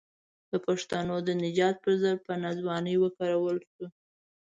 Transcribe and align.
د 0.51 0.53
پښتنو 0.65 1.15
د 1.27 1.29
نجات 1.43 1.75
پر 1.83 1.93
ضد 2.01 2.17
په 2.25 2.33
ناځوانۍ 2.43 2.95
وکارول 2.99 3.57
شو. 3.71 3.85